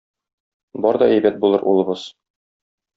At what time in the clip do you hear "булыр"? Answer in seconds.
1.47-1.69